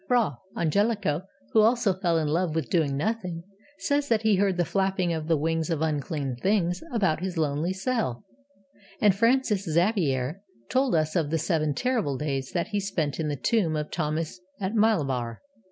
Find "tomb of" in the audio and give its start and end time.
13.35-13.91